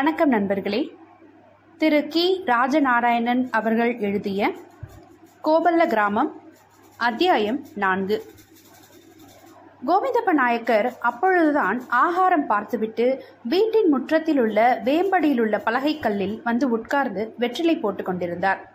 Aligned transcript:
வணக்கம் 0.00 0.28
நண்பர்களே. 0.28 0.96
திரு 1.78 2.06
கி. 2.08 2.42
ராஜநாராயணன் 2.46 3.48
அவர்கள் 3.50 3.98
எழுதிய 3.98 4.52
கோபல்ல 5.44 5.86
கிராமம் 5.86 6.40
அத்தியாயம் 6.96 7.64
நான்கு. 7.74 8.24
கோவிந்தப்ப 9.86 10.32
நாயக்கர் 10.32 10.98
அப்பொழுதுதான் 11.00 11.82
ஆகாரம் 11.88 12.46
பார்த்துவிட்டு 12.46 13.24
வீட்டின் 13.44 13.88
முற்றத்தில் 13.88 14.38
உள்ள 14.38 14.80
வேம்படியில் 14.84 15.40
உள்ள 15.40 15.62
பலகைக்கல்லில் 15.66 16.40
வந்து 16.44 16.70
உட்கார்ந்து 16.70 17.34
வெற்றிலை 17.38 17.76
போட்டுக் 17.76 18.06
கொண்டிருந்தார். 18.06 18.72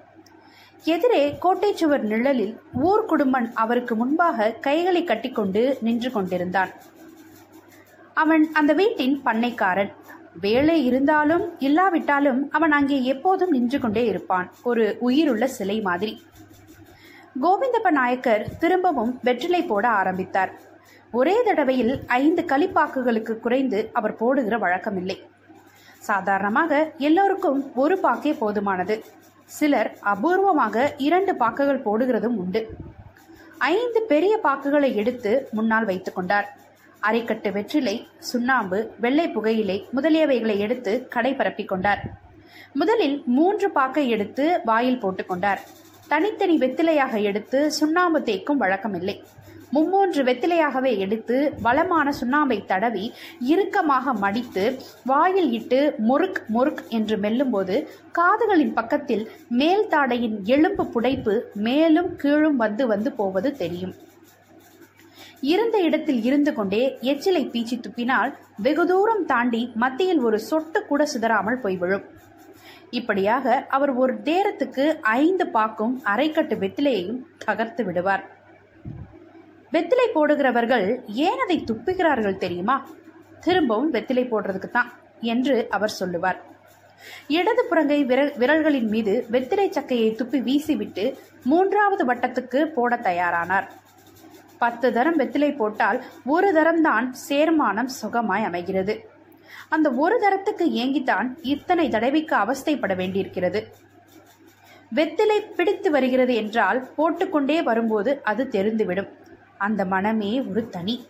எதிரே 0.83 1.37
கோட்டை 1.39 1.75
சுவர் 1.75 2.03
நிழலில் 2.03 2.61
ஊர் 2.73 3.05
குடும்பன் 3.05 3.51
அவருக்கு 3.53 3.95
முன்பாக 3.95 4.51
கைகளை 4.51 5.03
கட்டிக்கொண்டு 5.03 5.77
நின்று 5.81 6.11
கொண்டிருந்தான். 6.11 6.69
அவன் 8.13 8.49
அந்த 8.53 8.73
வீட்டின் 8.73 9.21
பண்ணைக்காரன். 9.25 9.91
வேலை 10.41 10.85
இருந்தாலும் 10.85 11.43
இல்லாவிட்டாலும் 11.59 12.39
அவன் 12.51 12.71
அங்கே 12.71 12.97
எப்போதும் 13.03 13.49
நின்று 13.49 13.79
கொண்டே 13.79 14.03
இருப்பான். 14.05 14.47
ஒரு 14.63 14.97
உயிருள்ள 14.99 15.47
சிலை 15.47 15.77
மாதிரி. 15.81 16.13
கோவிந்தப்ப 17.43 17.89
நாயக்கர் 17.89 18.43
திரும்பவும் 18.59 19.19
வெற்றிலை 19.23 19.61
போட 19.63 19.85
ஆரம்பித்தார். 20.01 20.51
ஒரே 21.11 21.35
தடவையில் 21.43 21.93
ஐந்து 22.07 22.41
களிப்பாக்குகளுக்கு 22.41 23.33
குறைந்து 23.39 23.89
அவர் 23.93 24.17
போடுகிற 24.17 24.57
வழக்கமில்லை. 24.57 25.17
சாதாரணமாக 25.99 26.91
எல்லோருக்கும் 26.97 27.71
ஒரு 27.75 27.97
பாக்கே 27.97 28.33
போதுமானது. 28.41 28.97
சிலர் 29.45 29.89
அபூர்வமாக 30.13 30.85
இரண்டு 30.97 31.35
பாக்குகள் 31.35 31.85
போடுகிறதும் 31.85 32.37
உண்டு. 32.43 32.61
ஐந்து 33.57 34.01
பெரிய 34.11 34.39
பாக்குகளை 34.43 34.89
எடுத்து 34.95 35.31
முன்னால் 35.51 35.85
வைத்துக்கொண்டார் 35.85 36.47
அரைக்கட்டு 37.07 37.51
வெற்றிலை 37.51 38.07
சுண்ணாம்பு 38.19 38.79
வெள்ளை 38.99 39.29
புகையிலை 39.29 39.77
முதலியவைகளை 39.95 40.57
எடுத்து 40.57 41.07
கடை 41.07 41.33
பரப்பிக் 41.33 41.67
கொண்டார். 41.67 42.03
முதலில் 42.73 43.23
மூன்று 43.25 43.71
பாக்கை 43.71 44.09
எடுத்து 44.09 44.61
வாயில் 44.65 45.01
போட்டுக்கொண்டார் 45.01 45.63
தனித்தனி 46.07 46.57
வெத்திலையாக 46.57 47.21
எடுத்து 47.21 47.71
சுண்ணாம்பு 47.71 48.19
தேய்க்கும் 48.19 48.61
வழக்கமில்லை. 48.63 49.15
மும்மூன்று 49.73 50.21
வெத்திலையாகவே 50.27 50.97
எடுத்து 50.97 51.37
வளமான 51.61 52.11
சுண்ணாம்பை 52.21 52.65
தடவி 52.65 53.05
இறுக்கமாக 53.39 54.13
மடித்து 54.13 54.63
வாயில் 55.05 55.51
இட்டு 55.51 55.79
முறுக் 55.97 56.41
முறுக் 56.47 56.83
என்று 56.89 57.17
மெல்லும்போது 57.17 57.87
காதுகளின் 58.11 58.73
பக்கத்தில் 58.73 59.29
மேல் 59.49 59.85
தாடையின் 59.89 60.37
எலும்பு 60.43 60.85
புடைப்பு 60.85 61.35
மேலும் 61.53 62.15
கீழும் 62.15 62.55
வந்து 62.55 62.87
வந்து 62.87 63.11
போவது 63.11 63.51
தெரியும். 63.57 63.95
இருந்த 65.51 65.77
இடத்தில் 65.87 66.21
இருந்து 66.27 66.51
கொண்டே 66.57 66.81
எச்சிலை 67.11 67.41
பீச்சி 67.53 67.75
துப்பினால் 67.85 68.31
வெகு 68.65 68.83
தூரம் 68.91 69.25
தாண்டி 69.31 69.61
மத்தியில் 69.83 70.21
ஒரு 70.27 70.37
சொட்டு 70.49 70.79
கூட 70.89 71.01
சிதறாமல் 71.13 71.61
போய் 71.63 71.77
விழும். 71.81 72.05
இப்படியாக 72.99 73.55
அவர் 73.75 73.91
ஒரு 74.01 74.13
நேரத்துக்கு 74.27 74.85
ஐந்து 75.21 75.45
பாக்கும் 75.55 75.93
அரைக்கட்டு 76.13 76.55
வெத்திலையையும் 76.63 77.21
தகர்த்து 77.45 77.83
விடுவார். 77.87 78.23
வெத்திலை 79.73 80.07
போடுகிறவர்கள் 80.15 80.87
ஏன் 81.27 81.41
அதை 81.45 81.57
துப்புகிறார்கள் 81.69 82.41
தெரியுமா? 82.43 82.75
திரும்பவும் 83.45 83.93
வெத்திலை 83.95 84.25
போடுறதுக்கு 84.29 84.69
தான் 84.77 84.91
என்று 85.33 85.55
அவர் 85.77 85.97
சொல்லுவார். 86.01 86.39
இடது 87.37 87.63
புறங்கை 87.69 87.97
விரல் 88.11 88.31
விரல்களின் 88.41 88.89
மீது 88.93 89.13
வெத்திலை 89.33 89.65
சக்கையை 89.77 90.09
துப்பி 90.19 90.39
வீசிவிட்டு 90.47 91.05
மூன்றாவது 91.51 92.03
வட்டத்துக்கு 92.11 92.61
போட 92.77 92.95
தயாரானார். 93.09 93.67
பத்து 94.59 94.93
தரம் 94.93 95.19
வெத்திலை 95.19 95.55
போட்டால் 95.55 96.03
ஒரு 96.25 96.53
தரம்தான் 96.53 97.13
சேர்மானம் 97.29 97.89
சுகமாய் 98.01 98.43
அமைகிறது. 98.43 99.09
அந்த 99.69 99.91
ஒரு 99.91 100.19
தரத்துக்கு 100.19 100.65
ஏங்கித்தான் 100.65 101.37
இத்தனை 101.41 101.89
தடவைக்கு 101.89 102.35
அவஸ்தைப்பட 102.35 102.95
வேண்டியிருக்கிறது. 102.95 103.73
வெத்திலை 104.95 105.39
பிடித்து 105.55 105.91
வருகிறது 105.91 106.35
என்றால் 106.35 106.89
போட்டுக்கொண்டே 106.97 107.63
வரும்போது 107.63 108.23
அது 108.23 108.47
தெரிந்துவிடும். 108.51 109.09
அந்த 109.57 109.85
மனமே 109.85 110.41
ஒரு 110.41 110.69
தனி. 110.69 111.07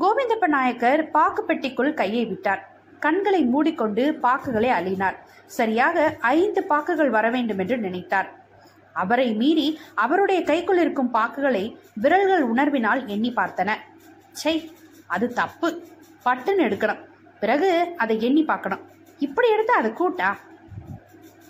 கோவிந்தப்ப 0.00 0.46
நாயக்கர் 0.46 1.10
பாக்கு 1.10 1.44
பெட்டிக்குள் 1.48 1.94
கையை 1.94 2.24
விட்டார். 2.24 2.70
கண்களை 3.00 3.44
மூடிக்கொண்டு 3.44 4.18
பாக்குகளை 4.22 4.68
அள்ளினார். 4.78 5.16
சரியாக 5.46 6.16
ஐந்து 6.20 6.66
பாக்குகள் 6.68 7.10
வர 7.10 7.30
வேண்டும் 7.30 7.58
என்று 7.58 7.76
நினைத்தார். 7.76 8.39
அவரை 9.02 9.28
மீறி 9.40 9.66
அவருடைய 10.04 10.40
கைக்குள் 10.50 10.82
இருக்கும் 10.84 11.14
பாக்குகளை 11.14 11.64
விரல்கள் 12.02 12.44
உணர்வினால் 12.52 13.02
எண்ணி 13.06 13.30
பார்த்தன. 13.36 13.70
சை 14.42 14.54
அது 15.06 15.28
தப்பு. 15.40 15.68
பட்டுன்னு 16.24 16.64
எடுக்கணும். 16.68 17.02
பிறகு 17.40 17.68
அதை 17.96 18.16
எண்ணி 18.20 18.42
பார்க்கணும். 18.44 18.84
இப்படி 19.26 19.48
எடுத்து 19.50 19.72
அதை 19.72 19.90
கூட்டா? 19.90 20.30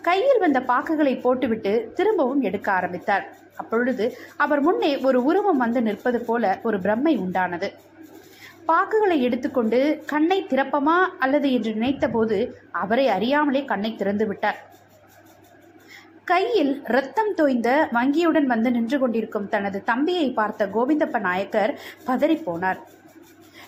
கையில் 0.02 0.38
வந்த 0.38 0.60
பாக்குகளை 0.68 1.14
போட்டுவிட்டு 1.20 1.72
திரும்பவும் 1.94 2.42
எடுக்க 2.42 2.68
ஆரம்பித்தார். 2.72 3.24
அப்பொழுது 3.56 4.04
அவர் 4.36 4.60
முன்னே 4.60 4.90
ஒரு 4.98 5.18
உருவம் 5.24 5.62
வந்து 5.64 5.80
நிற்பது 5.82 6.18
போல 6.24 6.44
ஒரு 6.62 6.76
பிரம்மை 6.84 7.12
உண்டானது. 7.24 7.68
பாக்குகளை 8.68 9.18
எடுத்துக்கொண்டு 9.20 9.78
கண்ணை 10.06 10.38
திறப்பமா 10.44 10.98
அல்லது 11.18 11.48
என்று 11.52 11.72
நினைத்தபோது 11.74 12.38
அவரை 12.82 13.06
அறியாமலே 13.08 13.62
கண்ணை 13.64 13.90
திறந்து 13.94 14.26
விட்டார். 14.26 14.58
கையில் 16.30 16.80
ரத்தம் 16.84 17.34
தோய்ந்த 17.34 17.88
வங்கியுடன் 17.92 18.44
வந்து 18.44 18.70
நின்று 18.70 18.98
கொண்டிருக்கும் 18.98 19.48
தனது 19.48 19.82
தம்பியை 19.82 20.32
பார்த்த 20.32 20.66
கோவிந்தப்ப 20.66 21.20
நாயக்கர் 21.20 21.80
பதறிப்போனார். 22.06 22.78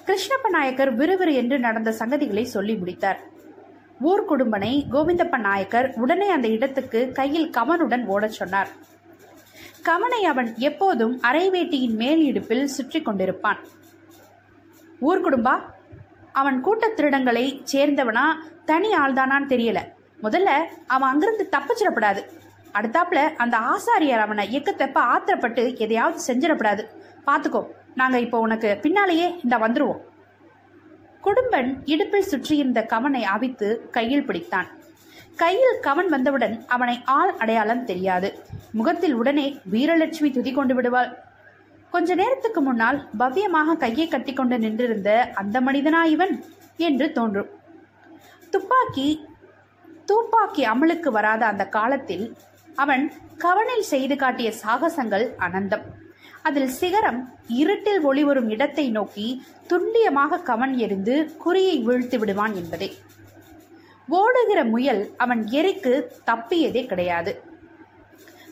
கிருஷ்ணப்ப 0.06 0.48
நாயக்கர் 0.50 0.96
விறுவிறு 0.96 1.32
என்று 1.32 1.58
நடந்த 1.58 1.90
சங்கதிகளை 1.90 2.42
சொல்லி 2.42 2.74
முடித்தார். 2.74 3.20
ஊர் 4.00 4.24
குடும்பனை 4.24 4.86
கோவிந்தப்ப 4.92 5.36
நாயக்கர் 5.36 5.92
உடனே 5.96 6.28
அந்த 6.28 6.48
இடத்துக்கு 6.48 7.12
கையில் 7.12 7.50
கமனுடன் 7.50 8.04
ஓடச் 8.04 8.32
சொன்னார். 8.32 8.68
கமனை 9.82 10.20
அவன் 10.24 10.54
எப்போதும் 10.56 11.20
அரைவேட்டியின் 11.22 11.94
மேல் 11.94 12.24
இடுப்பில் 12.24 12.66
சுற்றி 12.66 13.00
கொண்டிருப்பான். 13.00 13.58
ஊர்குடும்பா 15.00 15.60
அவன் 16.32 16.60
கூட்டத் 16.60 17.00
திருடங்களை 17.00 17.64
சேர்ந்தவனா? 17.72 18.24
தனி 18.64 18.88
ஆள்தானான்னு 18.92 19.48
தெரியல. 19.48 19.78
முதல்ல 20.22 20.48
அவன் 20.86 21.08
அங்கிருந்து 21.08 21.48
தப்பிச்சிடப்படாது. 21.56 22.40
அடுத்தாப்புல 22.78 23.20
அந்த 23.42 23.56
ஆசாரியார் 23.72 24.24
அவனை 24.26 24.44
எக்கத்தப்ப 24.58 24.98
ஆத்திரப்பட்டு 25.14 25.64
எதையாவது 25.84 26.20
செஞ்சிடப்படாது 26.28 26.84
பார்த்துக்கோ 27.26 27.62
நாங்க 28.00 28.16
இப்போ 28.24 28.38
உனக்கு 28.46 28.68
பின்னாலேயே 28.84 29.26
இந்த 29.44 29.56
வந்துருவோம். 29.64 30.00
குடும்பன் 31.24 31.68
இடுப்பில் 31.92 32.30
சுற்றியிருந்த 32.30 32.80
கவனை 32.92 33.22
அவித்து 33.34 33.68
கையில் 33.96 34.24
பிடித்தான். 34.28 34.68
கையில் 35.42 35.76
கவன் 35.80 36.08
வந்தவுடன் 36.14 36.54
அவனை 36.74 36.96
ஆள் 37.16 37.32
அடையாளம் 37.42 37.84
தெரியாது. 37.90 38.28
முகத்தில் 38.78 39.14
உடனே 39.20 39.46
வீரலட்சுமி 39.72 40.30
துதி 40.36 40.52
கொண்டு 40.52 40.74
விடுவாள். 40.74 41.10
கொஞ்ச 41.92 42.14
நேரத்துக்கு 42.20 42.60
முன்னால் 42.60 42.98
பவ்யமாக 43.20 43.76
கையை 43.84 44.06
கட்டிக்கொண்டு 44.08 44.58
நின்றிருந்த 44.58 45.10
அந்த 45.40 45.56
மனிதனா 45.60 46.00
இவன் 46.14 46.34
என்று 46.88 47.08
தோன்றும். 47.18 47.50
துப்பாக்கி 48.52 49.08
தூப்பாக்கி 50.10 50.62
அமலுக்கு 50.72 51.10
வராத 51.18 51.42
அந்த 51.46 51.64
காலத்தில் 51.76 52.24
அவன் 52.76 53.12
கவனில் 53.38 53.82
செய்து 53.82 54.16
காட்டிய 54.16 54.52
சாகசங்கள் 54.64 55.26
அனந்தம். 55.38 55.84
அதில் 56.42 56.68
சிகரம் 56.68 57.34
இருட்டில் 57.48 58.00
ஒளிவரும் 58.04 58.48
இடத்தை 58.48 58.90
நோக்கி 58.90 59.42
துல்லியமாக 59.66 60.38
கவன் 60.38 60.78
எறிந்து 60.78 61.34
குறியை 61.44 61.76
வீழ்த்து 61.84 62.18
விடுவான் 62.18 62.54
என்பதே. 62.54 62.92
ஓடுகிற 64.08 64.64
முயல் 64.64 65.14
அவன் 65.16 65.44
எரிக்கு 65.44 66.08
தப்பியதே 66.26 66.86
கிடையாது. 66.86 67.42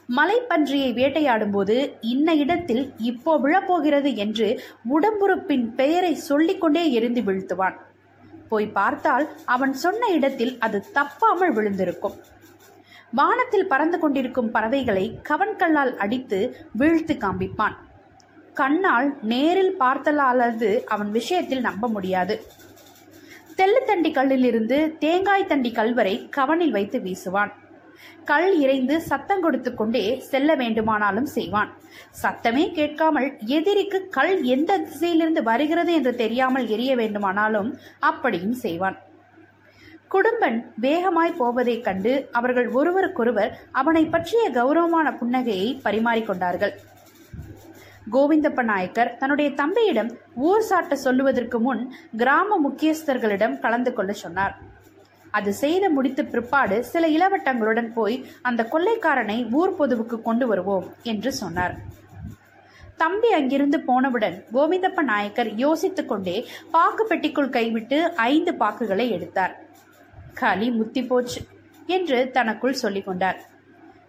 மலைப்பன்றியை 0.09 0.91
வேட்டையாடும்போது 0.95 1.95
இன்ன 2.01 2.35
இடத்தில் 2.35 2.95
இப்போ 2.99 3.39
விழப்போகிறது 3.39 4.17
என்று 4.17 4.61
உடம்புறுப்பின் 4.89 5.75
பெயரை 5.75 6.15
சொல்லிக்கொண்டே 6.15 6.93
எரிந்து 6.93 7.21
வீழ்த்துவான். 7.21 7.77
போய் 8.49 8.67
பார்த்தால் 8.67 9.29
அவன் 9.45 9.73
சொன்ன 9.73 10.07
இடத்தில் 10.07 10.59
அது 10.59 10.85
தப்பாமல் 10.95 11.53
விழுந்திருக்கும். 11.53 12.17
வானத்தில் 13.19 13.67
பறந்து 13.67 13.99
கொண்டிருக்கும் 13.99 14.51
பறவைகளை 14.51 15.19
கவன்கல்லால் 15.29 15.95
அடித்து 15.97 16.39
வீழ்த்து 16.79 17.15
காண்பிப்பான். 17.25 17.77
கண்ணால் 18.55 19.09
நேரில் 19.23 19.75
பார்த்தலாலது 19.79 20.85
அவன் 20.85 21.11
விஷயத்தில் 21.11 21.61
நம்ப 21.61 21.89
முடியாது. 21.89 22.43
தெல்லுத்தண்டி 23.57 24.11
கல்லிலிருந்து 24.13 24.97
தேங்காய் 24.99 25.47
தண்டி 25.47 25.73
கல்வரை 25.73 26.29
கவனில் 26.29 26.71
வைத்து 26.71 26.99
வீசுவான். 26.99 27.53
கல் 28.25 28.59
இறைந்து 28.61 29.01
சத்தம் 29.01 29.41
கொடுத்து 29.41 29.75
கொண்டே 29.75 30.05
செல்ல 30.31 30.55
வேண்டுமானாலும் 30.55 31.27
செய்வான். 31.27 31.71
சத்தமே 32.23 32.73
கேட்காமல் 32.73 33.29
எதிரிக்கு 33.59 34.09
கல் 34.09 34.43
எந்த 34.43 34.79
திசையிலிருந்து 34.79 35.43
வருகிறது 35.43 35.93
என்று 35.93 36.15
தெரியாமல் 36.15 36.69
எரிய 36.69 36.97
வேண்டுமானாலும் 36.97 37.79
அப்படியும் 38.01 38.59
செய்வான். 38.65 38.99
குடும்பன் 40.13 40.57
வேகமாய் 40.77 41.37
போவதைக் 41.39 41.85
கண்டு 41.85 42.13
அவர்கள் 42.33 42.69
ஒருவருக்கொருவர் 42.69 43.53
அவனை 43.81 44.03
பற்றிய 44.07 44.45
கௌரவமான 44.51 45.11
புன்னகையை 45.21 45.69
பரிமாறிக்கொண்டார்கள் 45.85 46.73
கோவிந்தப்ப 48.13 48.63
நாயக்கர் 48.63 49.13
தன்னுடைய 49.17 49.49
தம்பியிடம் 49.51 50.11
ஊர் 50.49 50.67
சாட்ட 50.71 50.93
சொல்லுவதற்கு 51.05 51.61
முன் 51.61 51.83
கிராம 52.17 52.59
முக்கியஸ்தர்களிடம் 52.67 53.55
கலந்து 53.59 53.93
கொள்ள 53.93 54.13
சொன்னார். 54.13 54.55
அது 55.31 55.53
செய்து 55.53 55.91
முடித்த 55.91 56.21
பிற்பாடு 56.23 56.85
சில 56.93 57.07
இளவட்டங்களுடன் 57.09 57.93
போய் 57.93 58.17
அந்த 58.43 58.69
கொள்ளைக்காரனை 58.73 59.39
ஊர் 59.53 59.77
பொதுவுக்கு 59.77 60.23
கொண்டு 60.23 60.47
வருவோம் 60.47 60.89
என்று 61.03 61.33
சொன்னார். 61.33 61.77
தம்பி 62.97 63.29
அங்கிருந்து 63.33 63.81
போனவுடன் 63.81 64.37
கோவிந்தப்ப 64.53 65.03
நாயக்கர் 65.13 65.51
யோசித்துக்கொண்டே 65.65 66.37
பாக்கு 66.71 67.05
பெட்டிக்குள் 67.11 67.55
கைவிட்டு 67.59 67.99
ஐந்து 68.31 68.53
பாக்குகளை 68.59 69.07
எடுத்தார். 69.11 69.55
களி 70.35 70.71
முத்தி 70.71 71.05
போச்சு 71.05 71.43
என்று 71.87 72.31
தனக்குள் 72.31 72.73
சொல்லி 72.73 73.03
கொண்டார். 73.03 73.49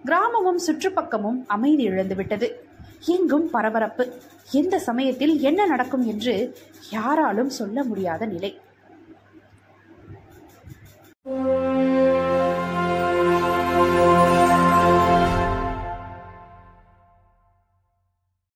கிராமமும் 0.06 0.60
சுற்றுப்பக்கமும் 0.68 1.44
அமைதி 1.48 1.90
இழந்துவிட்டது. 1.90 2.52
எங்கும் 3.06 3.50
பரபரப்பு. 3.50 4.14
எந்த 4.52 4.80
சமயத்தில் 4.80 5.40
என்ன 5.40 5.66
நடக்கும் 5.66 6.06
என்று 6.06 6.58
யாராலும் 6.90 7.50
சொல்ல 7.50 7.84
முடியாத 7.84 8.26
நிலை. 8.26 8.60